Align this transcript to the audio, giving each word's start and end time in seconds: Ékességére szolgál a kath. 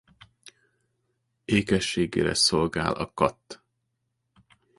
Ékességére 1.45 2.33
szolgál 2.33 2.93
a 2.93 3.13
kath. 3.13 3.59